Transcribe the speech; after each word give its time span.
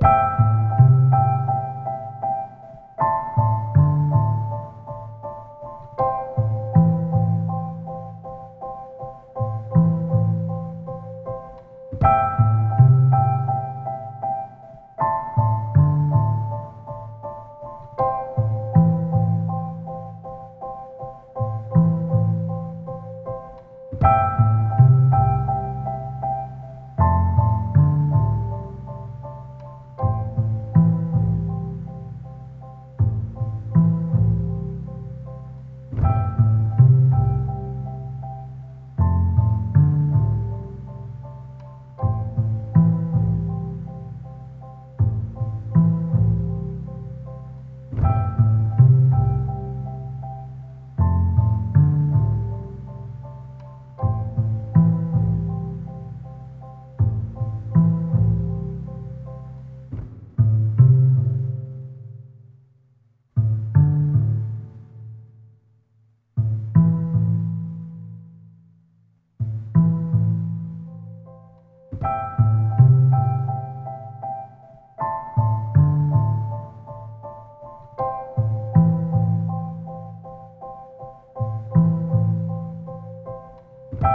Bye. 0.00 0.45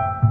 Thank 0.00 0.29